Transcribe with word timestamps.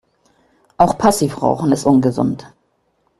Auch 0.79 0.97
Passivrauchen 0.97 1.71
ist 1.71 1.85
ungesund. 1.85 2.51